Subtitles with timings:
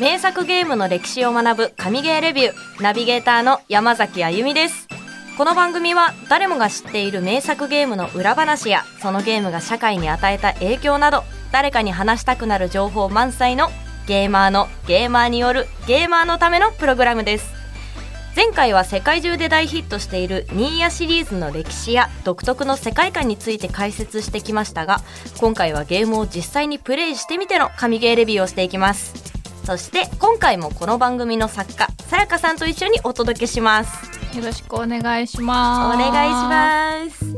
[0.00, 4.88] 名作ゲームの歴史を学ぶ神ゲーレビューナビゲーターの山崎あゆみです。
[5.38, 11.22] この番組は誰もが知っている名作ゲームの裏話やそのゲームが社会に与えた影響など
[11.52, 13.68] 誰かに話したくなる情報満載の
[14.08, 17.54] ゲーマーのゲーマーによるゲーマーのためのプログラムです。
[18.34, 25.02] 前回は世界中で大ヒットしているニーヤシリーズの歴史や独特の世界観について解説してきましたが
[25.38, 29.33] 今回はゲームを実際にプレイしてみての神ゲーレビューをしていきます。
[29.64, 35.96] そして今回もこの番組の作家さやかさんと一緒にお届けしますよろしくお願いします。
[35.96, 37.34] お願いします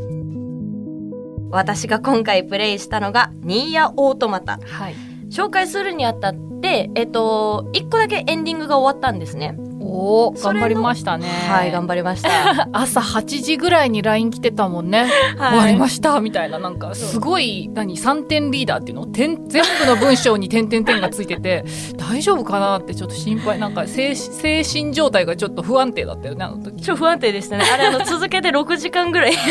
[1.51, 4.67] 私が今回プレイしたのがニーヤオートマタす。
[4.67, 4.95] はい。
[5.31, 11.27] 紹介するにあたってえっと1個だけエンディングが終わったんですねおお、頑張りましたね。
[11.49, 15.07] はい頑張りました 朝8時ぐらいに LINE 来てたもんね。
[15.39, 19.07] 終わりましたみたいな、なんかすごい、何、3点リーダーっていうの？
[19.07, 21.65] 点 全部の文章に点点点がついてて、
[21.97, 23.59] 大丈夫かなってちょっと心配。
[23.59, 26.83] なんか精精神状態がちょっと不安定だったよね、あの時。
[26.83, 27.65] 超不安定でしたね。
[27.73, 29.43] あれ、あの、続けて6時間ぐらいやっ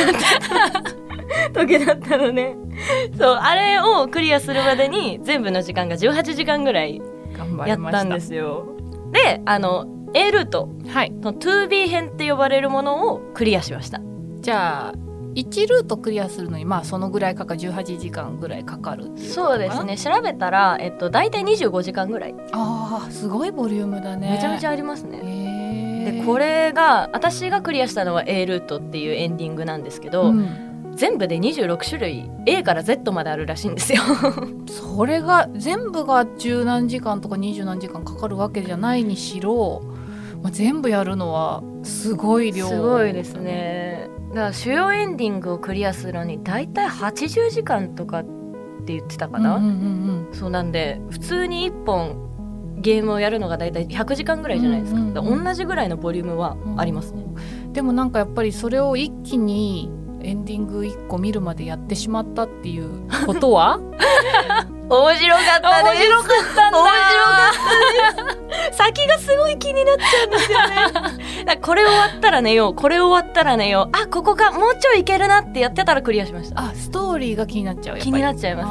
[1.54, 2.56] た 時だったのね。
[3.18, 7.02] そう、あれをクリアするまでに、全部の時間が18時間ぐらい
[7.66, 7.76] や。
[7.76, 8.66] ったんですよ。
[9.12, 11.12] で、あの、ートはい。
[11.12, 14.02] の 2B 編って呼ばれるものをクリアしました。
[14.42, 14.94] じゃあ、
[15.36, 19.84] 1ルートクリアするのに、まあそのぐらいかか、18時間ぐらいかかるってそうです。
[19.84, 19.98] ね。
[19.98, 22.36] 調べたら、えっと、大体25時間ぐらい。
[22.54, 24.32] ああ、すごいボリュームだね。
[24.32, 25.20] めちゃめちゃありますね。
[25.22, 34.02] へーで、これが、私がクリアしたのは A ルートっていうエンディングなんですけど、うん全部で26種類 A から Z まであるらしいんですよ。
[34.68, 39.82] それが全部が十何時間とか二十何時間かかるわけじゃないにしろ、
[40.46, 42.68] まあ、全部やるのはすごい量。
[42.68, 44.08] すごいですね。
[44.30, 48.24] だから主要エンディングをクリアするのに大体80時間とかっ
[48.86, 57.24] て言ってたかな、うんうんうんそうなんで普通に1本ゲームをやるのが大体100時間ぐらいじゃないですか,、うんうんうん同じぐらいのボリュームはありますね、
[57.66, 57.74] うん。
[57.74, 59.90] でもなんかやっぱりそれを一気に
[60.22, 62.90] エンディング1個見るまでやってしまったっていう
[63.26, 63.80] ことは？
[64.88, 66.04] 面白かったです。
[66.04, 68.74] 面白かった面白かった。
[68.74, 71.58] 先がすごい気になっちゃうんですよね。
[71.58, 72.76] これ終わったら寝よう。
[72.76, 73.98] これ終わったら寝よう。
[73.98, 74.52] あここか。
[74.52, 76.62] もうちょいいけるなってやってたらクリアしました。
[76.62, 78.64] あストーリーが気になっちゃう気になっちゃいま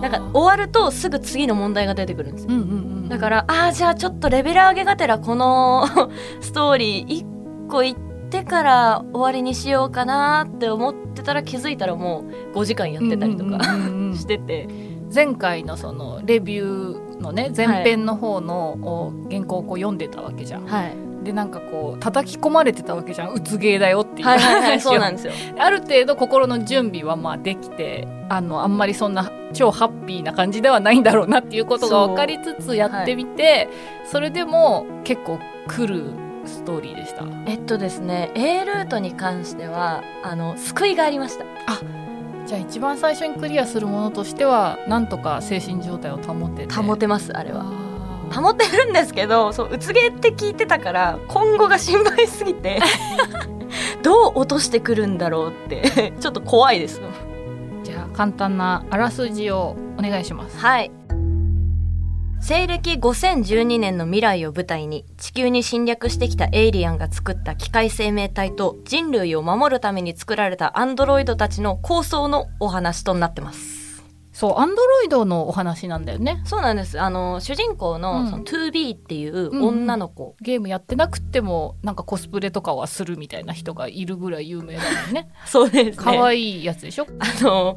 [0.00, 0.10] すね。
[0.10, 2.52] なんか終わるとすぐ次の問題が出てくるんですよ。
[2.52, 5.86] うんうんうんだからああじゃあちょっとレベル上げがてらこの
[6.42, 7.24] ストーリー
[7.66, 7.96] 1個いっ
[8.30, 13.62] てから終わりにしようかなって思ってたら気づいたらもう5時間やってたりとか
[14.16, 14.68] してて
[15.12, 20.66] 前回のそのレビューのね前編の方のお原稿をこう読んでたわけじゃん。
[20.66, 20.96] はい。
[21.24, 23.32] でなんかこう叩き込まれてたわけじゃん。
[23.32, 24.90] うつ芸だよっていうはいはいはい話を。
[24.90, 25.32] そうなんですよ。
[25.58, 33.68] ある程度心の準備はまあできてあのあんまりそんな超ハッピーな感じではないんだろうなっていうことが分かりつつやってみて
[34.10, 36.10] そ,、れでも結構来る
[36.44, 37.24] ストーリーでした。
[37.46, 41.44] えっとですね A ルートに関してはあの救いがありました
[42.46, 46.72] じゃあ一番最初にクリアするものとしてはなんとか精神状態を保ってて。
[46.72, 47.64] 保てますあれは。
[48.32, 52.80] 保てるんですけどそううつげって聞いてたから今後が心配すぎて
[54.02, 57.00] どう落としてくるんだろうってちょっと怖いです。
[57.84, 60.58] じゃあ簡単なあらすじをお願いします。
[60.58, 60.90] はい
[62.40, 73.76] 西暦5012年の未来を舞台に地球に侵略してきたエイリアンが作った機械生命体と人類を守るために作られたアンドロイドたちの構想のお話となってます。
[74.32, 76.42] そう、アンドロイドのお話なんだよね。
[76.44, 77.00] そうなんです。
[77.00, 85.30] あの主人公の,、うんその 2B っていう女の子、ゲームやってなくても、なんかコスプレとかはするみたいな人がいるぐらい有名だもんね。
[85.46, 86.04] そうですね。
[86.04, 87.06] 可愛いやつでしょ？
[87.18, 87.76] あの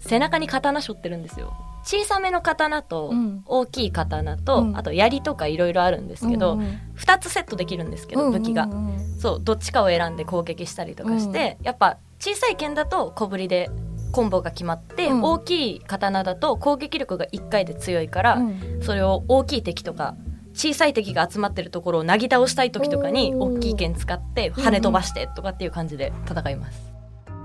[0.00, 1.52] 背中に刀背負ってるんですよ。
[1.82, 3.42] 小さめの刀とうん。
[3.46, 4.76] 大きい刀と、うん。
[4.76, 9.18] あと槍とかいろいろあるんですけど、うんうん2つセットできるんですけど、武器がうんうんうん。
[9.18, 13.70] そうどっちかを選んで攻撃したりとかして、やっぱ小さい剣だと小ぶりで
[14.12, 15.22] コンボが決まって、うん。
[15.22, 18.80] 大きい刀だと攻撃力が1回で強いから、うん。
[18.82, 20.14] それを大きい敵とか
[20.52, 26.99] 小さい敵が集まってるところをなぎ倒したい時とかに大きい剣使って跳ね飛ばしてとかっていう感じで戦います。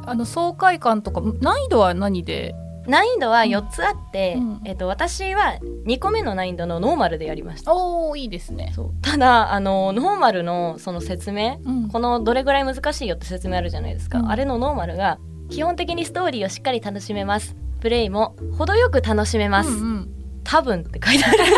[0.06, 2.56] あの爽快感とか難易度は何で？
[2.88, 4.62] 難易度は4つあって、うん。
[4.64, 5.58] えっと、私は
[5.88, 7.74] 2個目の難易度のノーマルでやりました。
[7.74, 8.74] おおいいですね。
[8.76, 8.92] そう。
[9.02, 11.90] ただあのノーマルのその説明うん。
[11.90, 14.30] このどれぐらい難しいよって説明あるじゃないですか、うん。
[14.30, 15.18] あれのノーマルが
[15.50, 17.56] 基本的にストーリーをしっかり楽しめます。
[17.82, 20.12] プレイも程よく楽しめます、うんうん。
[20.44, 21.36] 多分って書いてある。
[21.36, 21.56] んですよ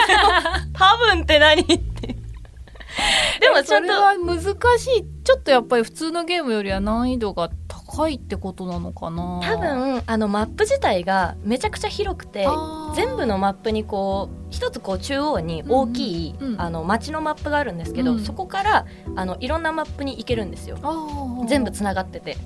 [0.72, 1.76] 多分って何って。
[3.42, 4.40] でもちゃんとそれは難
[4.80, 5.06] しい。
[5.26, 7.50] ちょっとやっぱり普通のゲームよりは難易度が
[7.98, 9.42] 高いってことなのかな？
[9.44, 12.48] 多分あのマップ自体がめちゃくちゃ広くて
[12.96, 18.20] 全部のマップにこう一つこう中央に大きい、うんうんあの街のマップがあるんですけど、うん。
[18.24, 18.86] そこから
[19.16, 20.78] あのいろんなマップに行けるんですよ。
[21.48, 22.38] 全部つながってて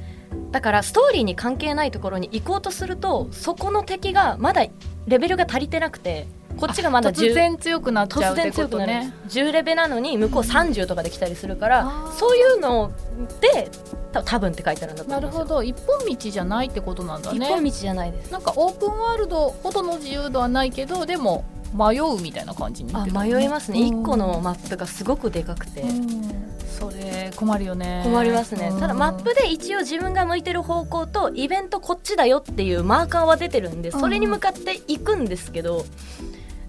[0.52, 4.66] だからストーリーに関係ないところに行こうとするとそこの敵がまだ
[5.08, 6.28] レベルが足りてなくて
[6.58, 9.14] こっちがまだ突10然強くなっちゃうってことね。
[9.26, 12.12] です10レベなのに向こう30とかで来たりするから、あー。
[12.12, 12.92] そういうの
[13.40, 13.72] で
[14.12, 15.44] た多分って書いてあるんだとな思うんですよ。
[15.44, 15.64] るほど。
[15.64, 17.46] 一本道じゃないってことなんだね。
[17.46, 18.32] 一本道じゃないです。
[18.32, 26.41] なんかオープンワールドほどの自由度はないけどでも迷うみたいな感じになあってた迷いますね、うん1個のマップがすごくでかくて、うん
[26.80, 28.02] それ困るよね。
[28.04, 28.80] 困りますね、うん。
[28.80, 35.86] ただマップで一応自分が向いてる方向とイベントこっちだよっていうマーカーは出てるんでそれに向かって行くんですけど、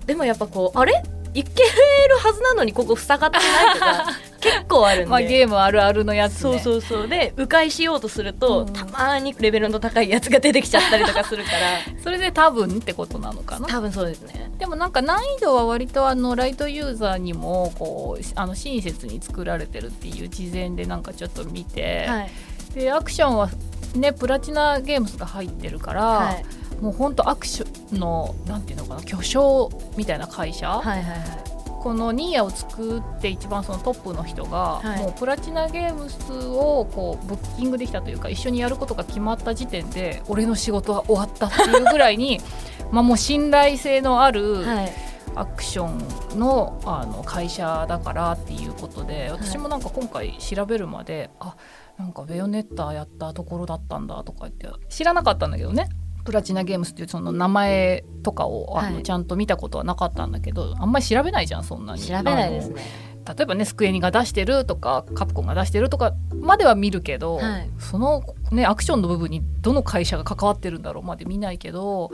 [0.06, 1.02] でもやっぱこうあれ？
[1.34, 4.06] 行けるはずなのにここ塞がってないとか
[4.42, 6.38] 結構あるんで、まあゲームあるあるのやつね。
[6.40, 7.08] そうそうそう。
[7.08, 8.72] で迂回しようとすると、うん。
[8.72, 11.58] たまにレベルの高いやつが出てきちゃったりとかするから。
[12.02, 13.68] それで多分ってことなのかな？
[13.68, 14.50] 多分そうですね。
[14.58, 22.30] でもなんか難易度は割とあのライトユーザーにもこうあの親切に作られてるっていう事前でなんかちょっと見て、はい、
[22.74, 23.48] でアクションは
[23.94, 26.44] ねプラチナゲームズが入ってるから、はい、
[26.80, 31.51] もうほんとアクションのなんていうのかな巨匠みたいな会社、はいはいはい
[31.82, 35.02] このニーヤを作って一番そのトップの人が、はい。
[35.02, 42.40] もうプラチナゲームスをこうブッキングできたというか一緒にやることが決まった時点で俺の仕事は終わったっていうぐらいに
[42.92, 44.92] まあもう信頼性のあるはい。
[45.34, 45.88] アクショ
[46.34, 51.56] ンのあの会社だからっていうことで私もなんか今回調べるまで、あ
[51.98, 55.88] なんかベヨネッタやったところだったんだとか言って知らなかったんだけどね
[56.24, 59.02] プラチナゲームスっていうその名前とかをあの、はい。
[59.02, 62.00] ちゃんと見たことはなかったんだけどあんまり調べないじゃんそんなに。
[62.00, 62.82] 調べないですね。
[63.24, 67.70] 例えばねスクエニが出してるとかカプコンが出してるとかまでは見るけど、はい。
[67.78, 72.10] そのねアクションの部分にどの会社が関わってるんだろうまで見ないけど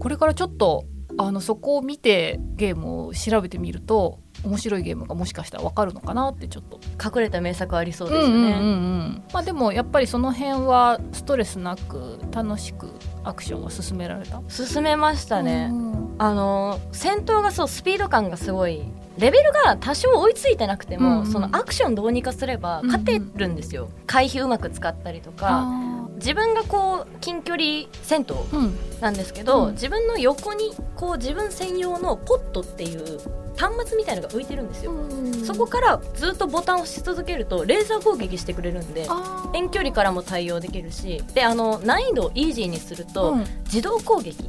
[0.00, 0.84] これからちょっと
[1.16, 6.78] あのそこを見てゲームを調べてみると面白いゲームがもしかしたら分かるのかなってちょっと。
[7.02, 9.22] 隠れた名作ありそうですよね、うんうんうんうん。
[9.32, 12.88] まあでもやっぱりその辺はストレスなく楽しく
[13.24, 14.40] アクションが進められた？
[14.48, 15.88] 進めましたね、うん
[16.20, 18.82] あの戦闘がそうスピード感がすごい。
[19.18, 21.26] レベルが多少追いついてなくても、うんうん。
[21.26, 25.64] そのアクションどうにかすれば勝てるんですよ、回避うまく使ったりとかあ
[26.18, 29.00] 自分がこう近距離戦闘ーうん。
[29.00, 29.72] なんですけど、うん。
[29.72, 33.20] 自分の横にこう自分専用のポットっていう
[33.56, 34.92] 端末みたいのが浮いてるんですよ、
[35.44, 39.08] そこからずっとボタンを押し続けるとレーザー攻撃してくれるんで
[39.52, 43.44] 遠距離からも対応できるしであの難易度をイージーにすると、うん。
[43.64, 44.48] 自動攻撃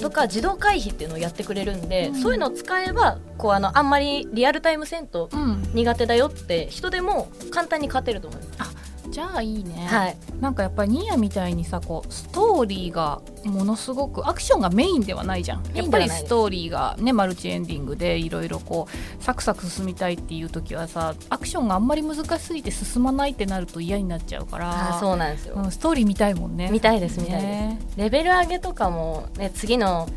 [0.00, 2.14] とか自動回避っていうのをやってくれるんで、うん。
[2.16, 5.62] そういうのを使えばこうあのあんまりリアルタイム戦闘うん。
[5.72, 8.73] 苦手だよって人でも簡単に勝てると思います。
[9.14, 15.62] じゃあいいね、はい、なんかやっぱりニーヤみたいにさこうストーリーがものすごくアクションがメインではないじゃん。
[15.72, 26.70] やっぱりストーリーがねマルチエンディングでいろいろこうサクサク進みたいっていう時はさアクションがあんまり難しすぎて進まないってなると嫌になっちゃうからあそうなんですよ、うんストーリー見たいもんね。
[26.72, 27.78] 見たいです見たいです、ね。
[27.96, 30.08] レベル上げとかも、ね、次の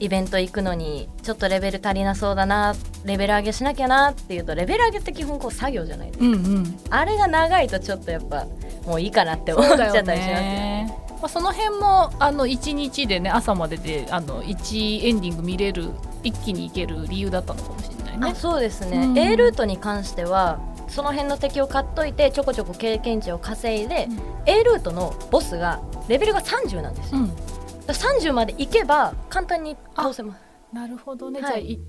[0.00, 2.74] イベント行くのにちょっとレベル足りなそうだな
[3.04, 6.24] レベル上げしなきゃなっていうとレベル上げって基本こう作業じゃないですか。
[6.24, 6.78] うんうん。
[6.88, 8.46] あれが長いとちょっとやっぱ
[8.86, 10.40] もういいかなって思っちゃったりしますよね。
[10.86, 15.90] ねまあ、その辺もあの1日でね朝までであの1エンディング見れる
[16.22, 18.28] 一気にいける理由だったのかもしれないね。
[18.30, 19.18] あそうですね、うん。
[19.18, 24.20] A ルートに関してはその辺の敵を買っといてちょこちょこ経験値を稼いで、うん。
[24.46, 27.32] A ルートのボスがレベルが30なんですよ、うん
[27.92, 30.40] 30まで行けば簡単に倒せます。
[30.72, 31.50] なるほどね、はい。
[31.50, 31.80] じゃあい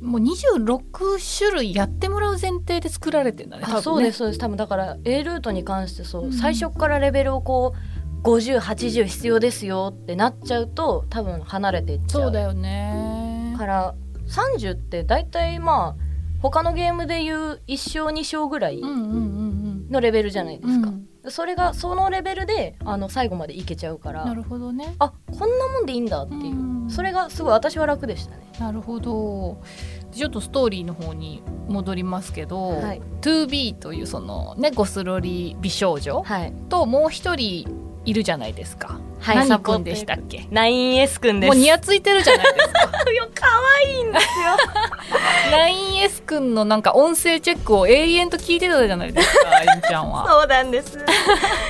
[0.00, 4.38] もう26種類やってもらう前提で作られてんだねねあそうですそうです。
[4.38, 6.32] 多分だから A ルートに関してそう、うん。
[6.32, 7.74] 最初からレベルをこ
[8.22, 12.22] う5080必要ですよってなっちゃうと多分離れていっちゃう。
[12.22, 13.54] そうだよね。
[13.58, 13.94] から
[14.28, 16.02] 30って大体まあ
[16.40, 24.94] 他のゲームでいう1勝2勝ぐらいうんうんうんのレベルじゃないですか、うんうんそれがそのレベルであの最後までいけちゃうからなるほどね。
[24.98, 26.90] あこんなもんでいいんだっていう、うん。
[26.90, 28.42] それがすごい私は楽でしたね。
[28.58, 29.60] なるほど。
[30.12, 33.02] ちょっとストーリーの方に戻りますけど、はい。
[33.20, 36.52] 2B というそのねゴスロリ美少女はい。
[36.68, 37.66] ともう一人
[38.04, 39.48] いるじゃないですか、はい。
[39.48, 41.48] 何でしたっけ？9S くんです。
[41.48, 42.80] もうニヤついてるじゃないですか。
[43.12, 43.46] よ可
[43.84, 44.56] 愛いんですよ
[45.50, 50.26] 9S 君のなんか音声チェックを永遠と聞いてたじゃないですか あゆみちゃんは。
[50.28, 50.98] そうなんです。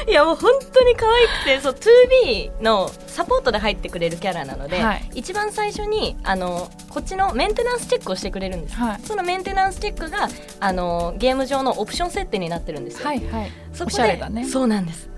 [0.08, 1.76] いやもう本当に可愛くてそう
[2.24, 5.10] 2B のサポートで入ってくれるキャラなので、はい。
[5.14, 8.76] 一番最初にあのこっちのメンテナンスチェックをしてくれるんです。
[8.76, 9.00] はい。
[9.04, 10.28] そのメンテナンスチェックが
[10.60, 13.52] あのゲーム上のオプション設定になってるんですよ、はいはい。
[13.72, 14.44] そこでね。
[14.44, 15.10] そうなんです.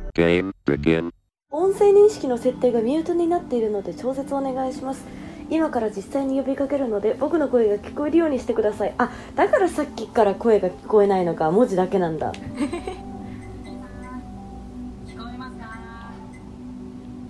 [1.55, 5.05] 音声認識の設定がミュートになっているので調節お願いします
[5.55, 8.95] 今から実際に呼びかけるので僕の声が聞こえるようにしてください。
[8.97, 12.33] あだからさっきから声が聞こえないのか文字だけなんだ。
[12.33, 12.39] 聞
[15.19, 15.67] こえますか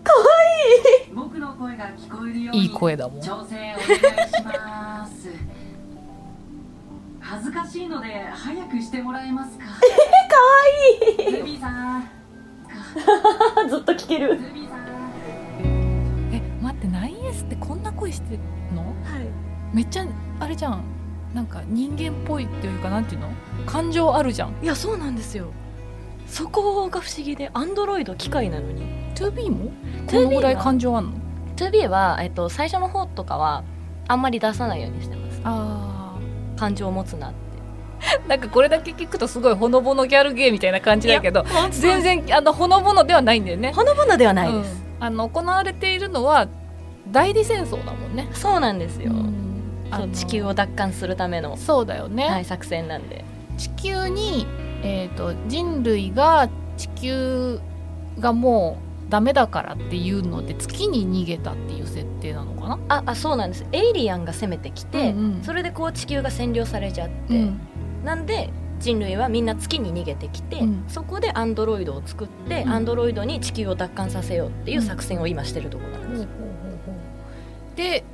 [0.05, 0.25] かわ
[1.05, 1.15] いい！
[1.15, 3.21] 僕の声が聞こえるようにいい声だもん。
[3.21, 3.79] 調整お願い
[4.31, 5.29] します。
[7.19, 9.65] 恥ずかしいので早くしてもらえますか？
[9.67, 9.77] かわ
[11.29, 12.03] いルビーさん。
[12.03, 12.05] い
[13.69, 14.29] ずっと聞ける。
[14.35, 14.79] ルビーさん。
[16.33, 18.41] え待って 9S ってこんな声してん
[18.75, 18.83] の？
[18.83, 18.95] はい。
[19.73, 20.07] めっちゃ
[20.41, 20.85] あれじゃん。
[21.33, 23.29] なんか人間っぽいっていうかなんていうの？
[23.65, 24.55] 感情あるじゃん。
[24.63, 25.47] いやそうなんですよ。
[26.27, 28.83] そこが不思議でアンドロイド機械なのに。
[29.15, 29.71] 2B も？
[30.07, 31.13] こ 2B のぐらい感情あんの
[31.57, 33.63] ？2B は、えっと、最初の方とかは
[34.09, 35.41] あんまり出さないようにしてます。
[35.45, 36.19] あ
[36.57, 37.37] 感情を持つなって。
[38.25, 43.73] ーなんかこれだけ聞くとすごいほのぼのギャルゲーみたいな感じだけど全然然あのほのぼのではないんだよね。
[43.73, 45.05] ほのぼのではないです、うん。
[45.05, 46.49] あの行われているのは
[47.11, 49.13] 代理戦争だもんね、そうなんですよ、
[49.91, 53.25] あう地球を奪還するための、そうだよね、はい、作戦なんで。
[53.59, 54.47] 地球に、
[54.83, 57.61] えー、と人類が地球
[58.19, 58.79] がも
[59.09, 63.67] うダメだからっていうので月に逃げたっていう設定なのかな、ああそうなんです。
[63.73, 65.43] エイリアンが攻めてきて、うんうん。
[65.43, 67.61] それでこう地球が占領されちゃって、うん。
[68.05, 70.85] なんで人類はみんな月に逃げてきて、うん。
[70.89, 72.71] そこでアンドロイドを作って、うん。
[72.71, 76.29] アンドロイドに地球を奪還させようっていう作戦を今してるところなんですよ、
[77.77, 78.05] で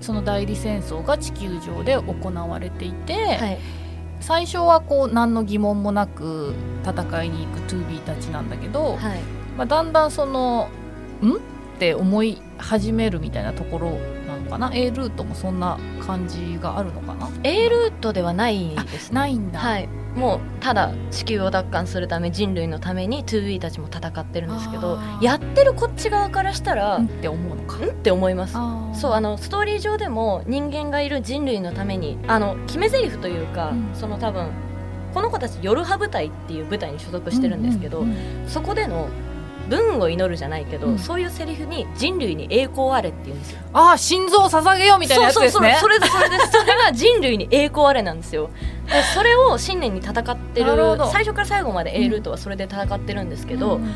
[0.00, 3.58] その代理戦争が地球上で行われていて、はい
[4.20, 9.20] 最初はこう何の疑問もなく戦いに行く 2B たちなんだけど、はい
[9.56, 10.68] まあ、だんだんその
[11.24, 11.38] 「ん?」っ
[11.78, 13.96] て思い始めるみたいなところな
[14.40, 19.14] のかな？A ルートもそんな感じがあるのかな？A ルートではないですね。
[19.14, 19.88] ないんだ、はい。
[20.14, 27.78] もうただ地球を奪還するため人類のために 2B たちも戦ってるんですけどやってるこっち側からしたら、うんんって思うのか。
[27.78, 28.54] って思います。
[29.00, 33.90] そうあのストーリー上でも人間がいる人類のためにあの決め台詞というか、うん。
[33.94, 34.48] その多分
[35.14, 38.14] この子たち夜派部隊っていう部隊に所属してるんですけど、うんう
[38.46, 38.48] ん。
[38.48, 39.08] そこでの
[39.70, 40.98] 文を祈るじゃないけど、うん。
[40.98, 43.60] そういうセリフに人類に栄光あれって言うんですよ。
[43.72, 45.78] ああ心臓を捧げようみたいなやつですね。
[45.80, 46.10] そうそうそう。
[46.10, 48.50] それでそれですそれが人類に栄光あれなんですよ。
[48.86, 50.76] でそれを信念に戦ってる
[51.12, 53.94] 最初から最後まで A ルートはそれで戦ってるんですけど、うん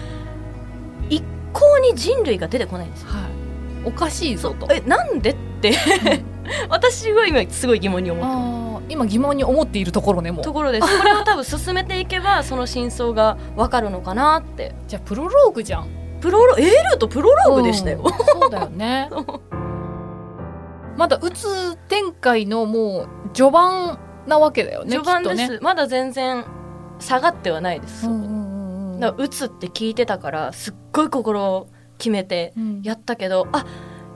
[1.10, 3.10] 一向に人類が出てこないんですよ。
[3.10, 3.22] はい、
[3.84, 4.66] おかしいぞと。
[4.72, 5.74] えなんでって。
[6.68, 10.44] 私は今すごい疑問に思って今疑問に思っているところねもう。
[10.44, 10.86] ところです。
[10.98, 14.74] これを多分進めていけばその真相が分かるのかなって。
[14.88, 15.88] じゃあプロローグじゃん。
[16.20, 18.40] プロロルートプロローグでしたよ、うん。
[18.40, 19.10] そうだよね。
[20.96, 26.44] まだうつ展開のもう序盤なわけだよね序盤です、ねまだ全然
[27.00, 29.00] 下がってはないです、うんうんうんうん。
[29.00, 32.82] だから打つって聞いてたからすっごい心を決めてうん。
[32.82, 33.64] やったけど、あ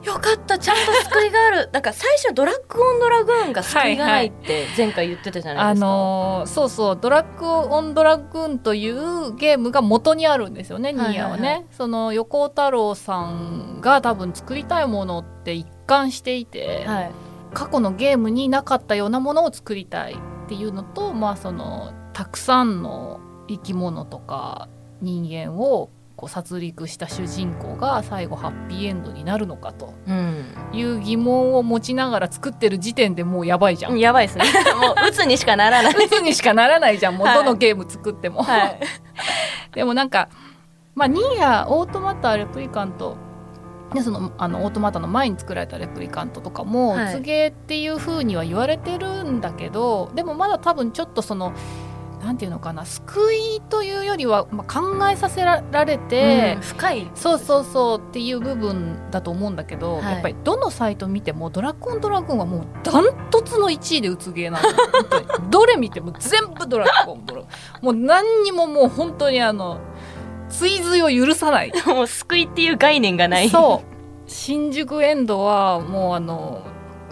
[0.03, 1.69] よかったちゃんと救いがある。
[1.73, 11.11] なんか最初ドラッグオンドラグーンが救いがないって前回言ってたじゃないあですか、のーそうそう「ドラッグ・オン・ドラグーン」というゲームが元にあるんですよね、はいはいはい。
[11.11, 11.67] ニーヤはね。
[11.71, 17.11] その横尾太郎さんが多分作りたいものって一貫していて、はい。
[17.53, 24.69] 過去のゲームになかったようなものを作りたいっていうのと、まあ、そのたくさんの生き物とか
[25.01, 25.89] 人間を
[26.19, 29.93] こう殺戮した主人公が最後ハッピーエンドになるのかと。
[30.05, 30.43] うん。
[30.73, 33.97] いう疑問を持ちながら作ってる時点でもうやばいじゃん。
[33.97, 34.43] やばいですね。
[34.81, 35.93] もう打つにしかならない。
[35.93, 37.15] 鬱にしかならないじゃん。
[37.15, 37.37] もうはい。
[37.37, 38.43] どのゲーム作っても。
[38.43, 38.79] はい。
[39.73, 40.27] でもなんか、
[40.93, 43.15] まあ、ニーヤオートマタレプリカント。
[43.93, 47.15] でそのあのオートマタの前に作られたレプリカントとかも、はい。
[47.15, 51.53] うつゲーっていう風には言われてるんだけどでもまだ多分ちょっとその
[52.21, 57.11] なんていうのかな救いというよりは、まあ、考えさせられて、うん深い。
[57.15, 60.13] そうそうそうっていう部分だと思うんだけど、はい。
[60.13, 69.79] やっぱりどのサイト見ても「ドラゴンドラグーン」はもうダントツの1位でうつゲーなのどれ見ても全部ドラゴンドラグーンもう何にももう本当にあの
[70.49, 71.71] 追随を許さない。
[71.85, 73.49] もう救いっていう概念がない。
[73.49, 73.89] そう。
[74.29, 76.61] 新宿エンドはもうあの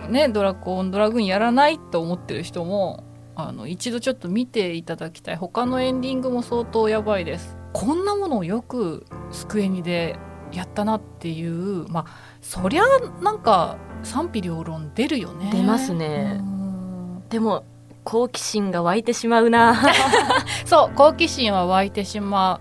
[0.09, 3.03] ねドラゴンドラグーンやらないと思ってる人も
[3.39, 5.35] あの一度ちょっと見ていただきたい。
[5.35, 7.55] 他のエンディングも相当やばいです。
[7.71, 10.17] こんなものをよくスクエニで
[10.51, 12.83] やったなっていうまあそりゃ
[13.21, 15.51] なんか賛否両論出るよね。
[15.53, 16.37] 出ますね。
[16.39, 17.23] うん。
[17.29, 17.63] でも
[18.03, 19.83] 好奇心が湧いてしまうな。
[20.65, 22.59] そう好奇心は湧いてしま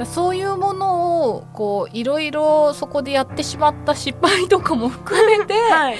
[0.00, 0.04] う。
[0.04, 5.96] そういうものをこういろいろそこでやってしまった失敗とかも含めて、はい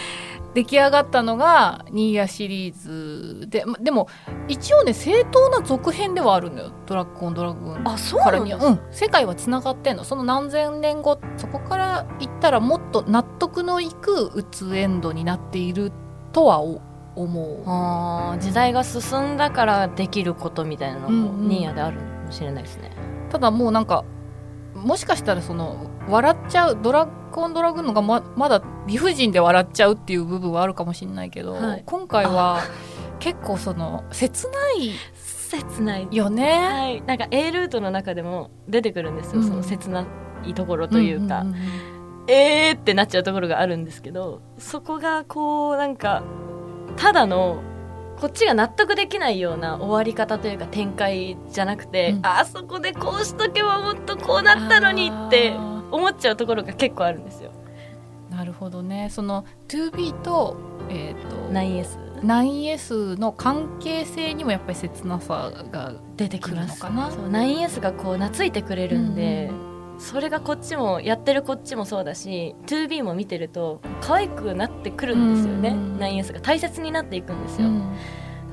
[0.54, 4.08] 出来上がったのがニーヤシリーズでまでも
[4.48, 10.04] 一応ね正当な続編ではあるのよ「ドラッグオンドラグーン」あそううん、世界はつながってんの。
[10.04, 15.92] その何千年後そこから言ったらもっと納得のいくうつエンドになっている
[16.32, 16.80] とはお
[17.14, 18.38] 思う。
[18.40, 21.48] 時代が進んだからできることみたいなのもうんうん。
[21.48, 22.90] ニーヤであるかもしれないですね、
[23.30, 24.04] ただもうなんか
[24.84, 31.82] もしかしたらその笑っちゃうドラッグオンドラグーンのがままだ理不尽で笑っちゃうっていう部分はあるかもしれないけど、はい。
[31.84, 32.62] 今回は
[33.18, 36.08] 結構その切ない切ない。
[36.10, 36.44] よね。
[36.44, 37.02] はい。
[37.02, 39.48] なんか A ルートの中でも出てくるんですよ、うん。
[39.48, 40.06] その切な
[40.44, 41.56] いところというか、んんん。
[42.28, 46.22] えーってなっちゃうところがあるんですけどそこがこうなんか
[46.96, 47.62] ただの
[48.20, 52.26] こっちが納得できないような終わり方というか展開じゃなくて、うん。
[52.26, 57.52] あそこでこうしとけばもっとこうなったのにってあ思っちゃうところが結構あるんですよ。
[58.30, 59.08] ーなるほどね。
[59.10, 60.56] その 2B と,、
[60.90, 67.10] えー、と 9S 9S の関係性にもやっぱり切なさが出てき来るますのかな。
[67.10, 69.68] そう 9S がこう懐いてくれるんで、うん。
[69.98, 75.98] それがこっちもやってるこっちもそうだし 2B も見てると可愛くなってくるんですよね、うん。
[75.98, 77.82] 9S が大切になっていくんですよ、うん。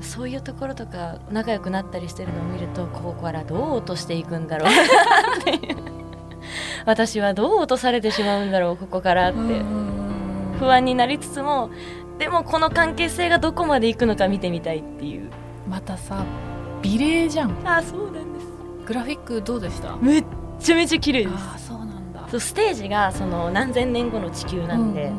[0.00, 4.68] そういうところとか仲良くなったりしてるのを見るとここからどう落としていくんだろう。
[5.40, 5.76] っていう
[6.84, 9.38] 私はどう落とされてしまうんだろうここからって。
[9.38, 10.56] うん。
[10.58, 11.70] 不安になりつつも
[12.18, 15.30] でもこの関係性がどこまでいくのか見てみたいっていう。
[15.68, 16.24] またさ
[16.80, 17.50] 美麗じゃん。
[17.64, 18.46] あそうなんです。
[18.86, 19.96] グラフィックどうでした？
[19.96, 20.24] めっ
[20.60, 21.34] ちゃめちゃ綺麗です。
[21.34, 22.26] ああそうなんだ。
[22.30, 25.12] そうステージがその何千年後の地球なんで、う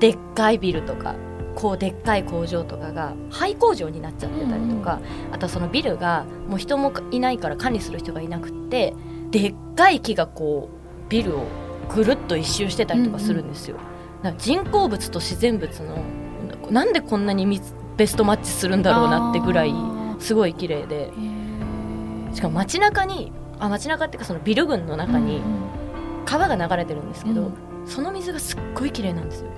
[0.00, 1.14] でっかいビルとか
[1.54, 5.00] こうでっかい工場とかが廃工場になっちゃってたりとか、
[5.32, 8.94] あとはそのビルがもう人もいないから管理する人がいなくって
[9.32, 11.46] でっかい木がこうビルを
[11.92, 13.76] ぐるっと一周してたりとかするんですよ、
[14.22, 16.04] だから人工物と自然物の
[16.70, 17.60] なんでこんなにみ
[17.96, 21.10] ベストマッチするんだろうなってぐらいあすごい綺麗で。
[22.34, 25.42] しかも街中にあ街中っていうかそのビル群の中に
[26.24, 29.50] 川が流れてるんですけど、うんその水がすっごい綺麗なんですよ。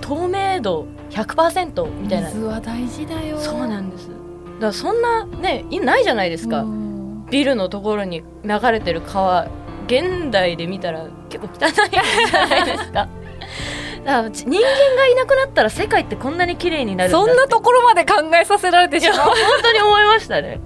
[0.00, 2.28] 透明度100%みたいな。
[2.28, 3.38] 水は大事だよ。
[3.38, 4.08] そうなんです。
[4.08, 4.18] だか
[4.60, 7.26] らそんなねいないじゃないですか、うん。
[7.30, 9.48] ビルのところに流れてる川。
[9.86, 13.08] 現代で見たら結構汚いじゃないですか。
[14.04, 14.60] だから人間
[14.96, 19.18] がいなくなったら世界ってこんなに綺麗になるんだそんなところまで考えさせられてしまう。
[19.18, 20.60] 本当に思いましたね。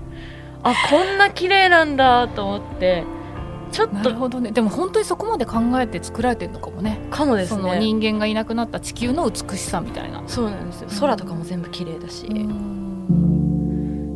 [0.64, 3.04] あこんな綺麗なんだと思って
[3.72, 4.52] ちょっとなるほどね。
[4.52, 7.00] でも本当にそこまで考えて作られてるのかもね。
[7.10, 10.22] かもですそのね人間がいなくなった地球の美しさみたいな。
[10.28, 10.88] そうなんですよ。
[11.00, 12.28] 空とかも全部綺麗だし、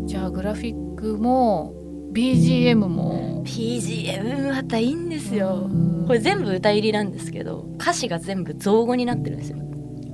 [0.05, 1.75] じゃあグラフィックも
[2.13, 3.43] BGM も。
[3.47, 5.69] PGM またいいんですよ。
[5.71, 6.05] うん。
[6.07, 9.59] これ全部歌入りなんですけど歌詞が全部造語になってるんですよ。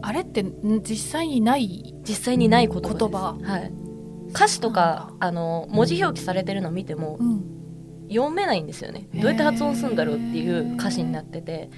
[0.03, 3.73] あれってん実際にない実際にない言葉はい、
[4.31, 7.52] 歌詞とかあの文字表記されてるの見てもうん
[8.09, 9.09] 読めないんですよね。
[9.15, 11.71] どうやって発音するんだろうっていう歌詞になってて。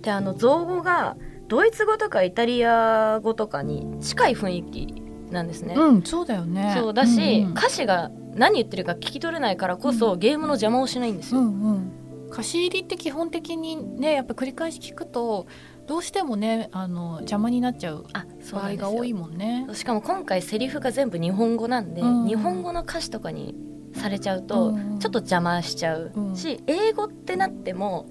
[0.00, 1.16] であの造語が
[1.48, 6.74] ドイツ語とかイタリア語とかに近い雰囲気なんですね、うんそうだよね。
[6.78, 7.52] そうだし、うんうん。
[7.52, 12.28] 歌詞が何言ってるか聞き取れないからこそ、ゲームの邪魔をしないんですよ、うんうん。
[12.30, 15.46] 貸し入りって基本的にねやっぱ繰り返し聞くと
[15.86, 18.04] どうしてもねあの邪魔になっちゃう
[18.52, 19.66] 場合が多いもんね。
[19.72, 22.26] しかも今回セリフが全部日本語なんで、うん。
[22.26, 23.54] 日本語の歌詞とかに
[23.94, 26.36] されちゃうと、うんちょっと邪魔しちゃううん。
[26.36, 28.06] し、英語ってなっても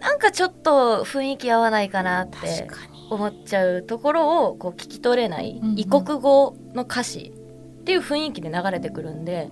[0.00, 2.66] なんかちょっと雰囲気合わないかなって
[3.10, 7.32] 思っちゃうところをこう聞き取れない異国語の歌詞
[7.80, 9.50] っていう雰囲気で流れてくるんで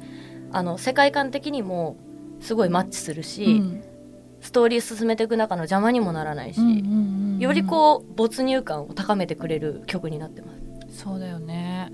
[0.50, 1.98] あの世界観的にも
[2.40, 3.84] すごいマッチするし、うん。
[4.40, 6.60] ストーリー進めていく中の邪魔にもならないし、
[7.38, 10.52] よりこう没入感を高めてくれる曲になってま
[10.90, 10.98] す。
[10.98, 11.92] そうだよね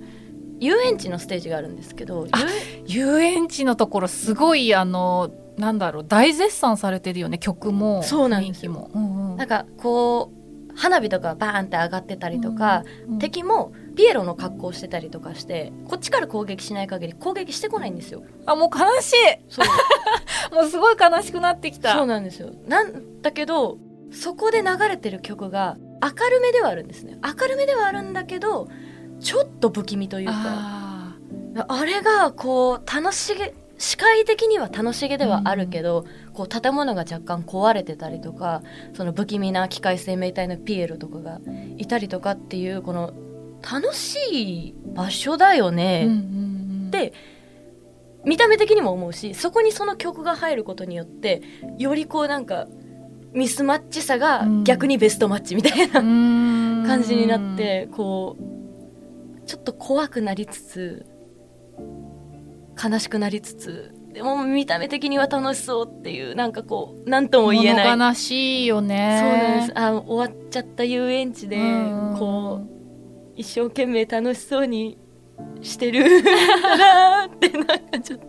[0.60, 2.38] 遊園地のステージがあるんですけどあ
[2.86, 8.72] 遊園地のところすごいあのなんだろう大絶賛されてるよね曲もそうなんですよ。
[8.72, 9.36] 雰囲気も、うんうん。
[9.36, 10.38] なんかこう
[10.76, 18.22] 花火とかバーンって上がってたりとか、うん敵もピエロの格好してたりとかしてこっちから攻撃しない限り攻撃してこないんですよ。
[18.46, 19.16] あもう悲し
[19.48, 19.64] そう。
[19.64, 21.94] い もうすごい悲しくなってきた。
[21.94, 22.50] そうなんですよ。
[22.68, 23.78] なんだけど
[24.12, 27.18] そこで流れてる曲が明るめではあるんですね。
[27.24, 28.68] 明るめではあるんだけど
[29.20, 30.34] ちょっと不気味というか。
[30.36, 31.16] あ
[31.66, 38.62] あれがこう楽しげ視界的には楽しげではあるけど、こう建物が若干壊れてたりとか
[38.94, 41.40] その不気味な機械生命体のピエロとかが
[41.76, 43.12] いたりとかっていうこの
[43.62, 46.20] 楽しい場所だよーね、うんうんう
[46.86, 46.90] ん。
[46.90, 47.12] で
[48.24, 51.42] 見た目的にも思うしそこにその曲が入ることによって
[51.78, 52.66] よりこうなんか
[53.32, 56.86] ミスマッチさが逆にベストマッチみたいなうーん。
[56.86, 58.57] 感じになってこう
[59.48, 61.06] ちょっと怖くなりつつ
[62.82, 67.90] 悲しくなりつつでも見た目的には楽しそうっていうなんかこう何とも言えない。
[67.90, 69.20] 物悲しいよね。
[69.20, 69.78] そうなんです。
[69.78, 72.68] あ終わっちゃった遊園地でうんこう
[73.36, 74.98] 一生懸命楽しそうに
[75.62, 76.04] してる。
[76.04, 78.26] ってなんかちょっと。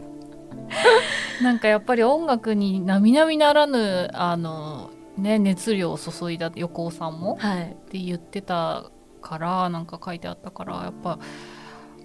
[1.43, 7.63] なんかやっぱり音楽に並々ならぬあのね熱量を注いだ横尾さんもはい。
[7.71, 8.89] って言ってた
[9.21, 11.19] からなんか書いてあったからやっぱ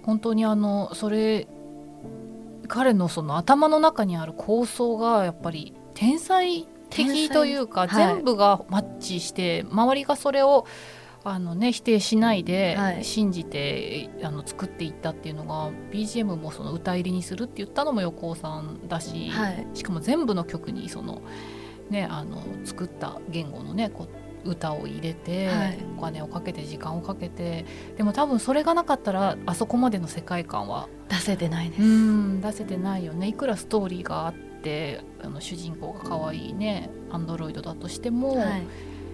[0.03, 1.47] 本当にあのそれ
[2.67, 10.65] 彼のその頭の中にある構想がやっぱり天才的というか、全部がマッチして周りがそれを
[11.23, 13.03] あの、ね、否定しないではい。
[13.03, 21.21] 信じて、あの作っていったっていうのが BGM もその歌入りにするって言ったのも横尾さんだし、はいしかも全部の曲にその、
[21.89, 25.77] ね、あの作った言語のねこう歌を入れて、はい。
[25.97, 27.65] お金をかけて時間をかけて
[27.97, 31.81] でも多分それがなかったらあそこまでの世界観は出せてないです。
[31.81, 33.27] うん出せてないよね。
[33.27, 38.63] いくらストーリーがあってあの主人公が可愛いねアンドロイドだとしても、はい。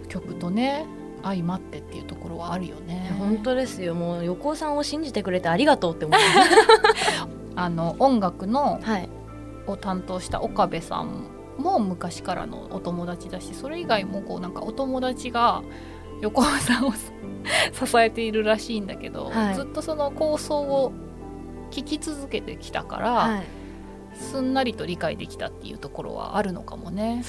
[0.07, 0.85] 曲とね
[1.23, 3.13] 相まってっていうところはあるよね。
[3.19, 3.95] 本当ですよ。
[3.95, 6.19] もう横尾さんを信じてくれてありがとうって思い
[7.55, 9.09] あの音楽のはい。
[9.67, 11.25] を担当した岡部さん
[11.57, 15.63] も昔からのお友達だしそれ以外もこうなんかお友達が
[16.21, 19.55] 横尾さんを支えているらしいんだけど、はい。
[19.55, 20.93] ずっとその構想を
[21.71, 23.43] 聞き続けてきたから、はい。
[24.13, 27.23] すんなりと理解できたっていうところはあるのかもね。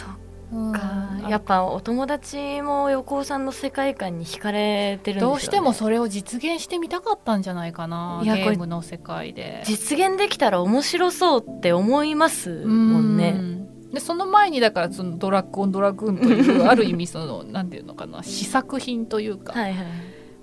[0.52, 0.72] うん。
[0.72, 9.62] かやっぱお友達も横尾さんの世界観に惹かれてるんでね、どうしてもそれを実現してみたかったんじゃないかないやゲームの世界で。
[9.64, 13.35] 実現できたら面白そうって思いますもんね。
[13.38, 13.51] うん
[13.92, 19.87] でその前にだからそのドラッグオンドラグーンというある意味そのなんていうのかな試作品というか、はいはい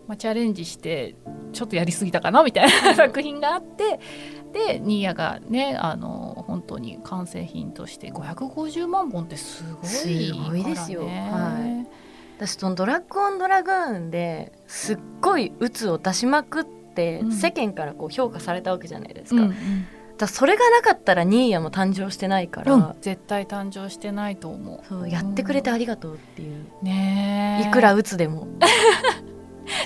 [0.08, 1.16] まあ、チャレンジして
[1.54, 4.00] ちょっとやりすぎたかなみたいな作品があって
[4.54, 11.06] でニーヤがねあの本当に完成品として550万本ってすごいすごいですよ。
[11.06, 11.88] はい。
[12.38, 17.32] 私そのドラッグオンドラグーンですっごい鬱を出しまくって、うん。
[17.32, 19.62] 世間からこう評価されたわけじゃないですか,、うんだか
[20.26, 22.96] らそれがなかったらニーヤも誕生してないから、うん。
[23.02, 27.68] 絶対誕生してないと思そうやってくれてありがとうっていう、うねえ。
[27.68, 28.48] いくら鬱でも。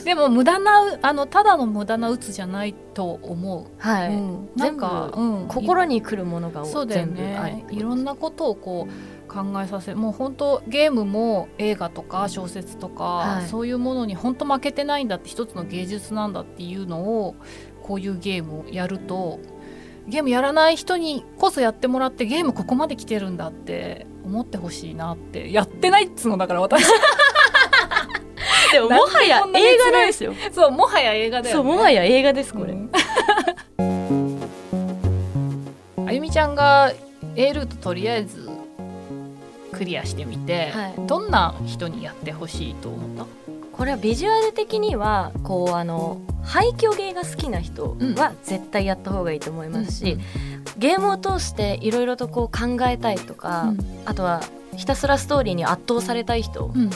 [0.06, 4.50] でも無駄なあのただの無駄な鬱じゃないと思う、はい、うん。
[4.56, 7.66] なんか、うん、心に来るものがそうだよね。
[7.70, 7.80] い。
[7.80, 13.48] ろんなことをこう考えさせもう本当ゲームも映画とか小説とか、はい。
[13.48, 17.36] そういうものに本当負けてないんだって一つの芸術なんだっていうのを
[17.82, 19.40] こういうゲームをやると
[20.08, 26.84] ゲームやらない人にこそやってもらってゲームここまで来てるんだって思ってほしいなってやってないっつうのだから私。
[28.74, 30.34] でももはや映画なんですよ。
[30.52, 32.90] そうもはや映画だよ、ね、そうもはや映画ですこれ、うん。
[36.08, 36.92] あゆみちゃんが
[37.36, 38.50] A ルートとりあえず
[39.72, 40.96] クリアしてみて、はい。
[41.08, 43.28] どんな人にやってほしいと思っ
[43.74, 50.18] これはビジュアル的にはこうあの廃墟ゲーが好きな人は絶対やった方がいいと思いたますし、
[50.78, 53.78] ゲームを通していろいろとこう考えたいとか、うん。
[54.06, 54.42] あとは
[54.76, 56.90] ひたすらストーリーに圧倒されたい人、うん。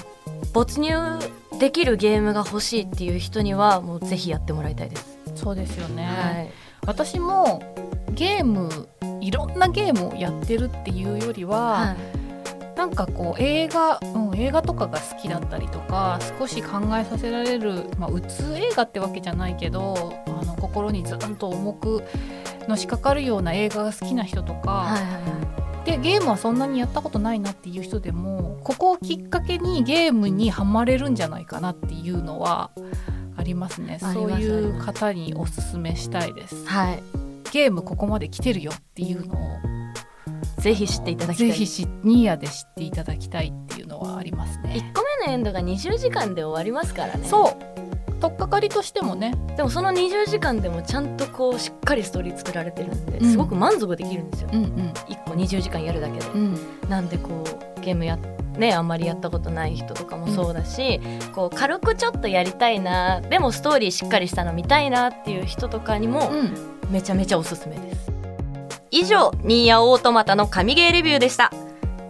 [0.53, 1.19] 没入
[1.59, 5.17] できるゲームが欲しいっていう人にはもうぜひやってもらいたいです。
[5.35, 6.51] そうですよね、はい、
[6.85, 7.61] 私も
[8.11, 8.89] ゲーム
[9.21, 12.26] いろんなゲームをやってるっていうよりは、はい
[12.77, 22.03] なんかこう映画、うん、映画とかが好きだったりとか少し考えさせられる、まあ、うつ映画ってわけじゃないけどあの心にずんと重く
[22.67, 25.19] のしかかるような映画が好きな人とか、はいはいは
[25.83, 25.85] い。
[25.85, 32.71] でゲームはそんなにやったことないなっていう人でもここをきっかけにゲームにはまれるんじゃないかなっていうのは
[33.37, 33.97] ありますね。
[33.99, 36.65] そういう方におすすめしたいです。
[36.67, 37.01] はい。
[37.51, 39.76] ゲームここまで来てるよっていうのを
[40.67, 41.47] ぜひ知っていただきたい。
[41.47, 44.73] ぜひしニーヤで知っていただきたいっていうのはありますね。
[44.75, 47.25] 1個目のエンドが20時間で終わりますからね。
[47.25, 47.55] そう。
[48.19, 49.33] 取っかかりとしてもね。
[49.55, 53.31] でもその20時間でもちゃんとこうしっかりストーリー作られてるんでうん。
[53.31, 54.63] すごく満足できるんですよ、うん
[55.07, 56.25] 1個20時間やるだけで。
[56.25, 56.57] うん。
[56.89, 57.29] なんでこ
[57.77, 58.17] うゲームや
[58.57, 60.99] ねあんまりやったことない人とかもそうだし、
[61.33, 66.77] こう軽くちょっとやりたいなでもストーリーしっかりしたの見たいなっていう人とかにもうん。
[66.89, 68.16] めちゃめちゃおすすめです
[68.91, 71.51] 以上ニーヤオートマタの神ゲーレビューでした。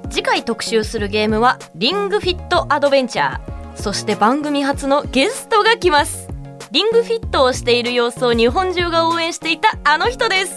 [0.09, 3.75] 次回特集するゲームはリングフィットアドベンチャー。
[3.75, 6.27] そして番組初のゲストが来ます。
[6.71, 10.55] リングフィットをしている様子を日本中が応援していたあの人です。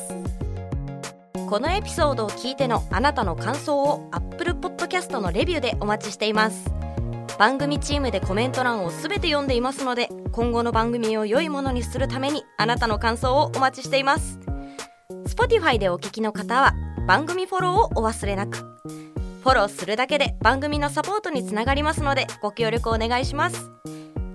[1.49, 6.73] このエピソードを聞いてのあなたの感想を Apple Podcast のレビューでお待ちしています。
[7.39, 14.39] 番組チームでコメント欄をすべて読んでいますので今後の番組を良いものにするためにあなたの感想をお待ちしています。
[15.31, 16.75] Spotify でお聞きの方は
[17.07, 18.59] 番組フォローをお忘れなく。
[18.59, 23.71] フォローするだけで番組のサポートにつながりますのでご協力お願いします。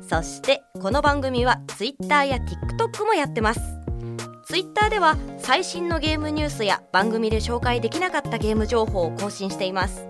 [0.09, 3.59] そしてこの番組は Twitter や TikTok もやってます。
[4.45, 10.07] Twitter では最新のゲームニュースや番組で紹介できなかったゲーム情報を更新しています。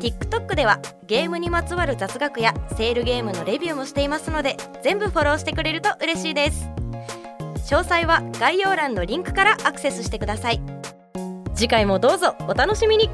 [0.00, 6.68] TikTok ではゲームにまつわる雑学やセールゲームのレビューもしていますので全部フォローしてくれると嬉しいです。
[7.70, 10.60] 詳細は概要欄のリンクからアクセスしてください。
[11.54, 13.08] 次回もどうぞお楽しみに。